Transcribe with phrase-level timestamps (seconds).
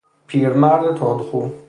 [0.27, 1.49] پیرمرد تندخو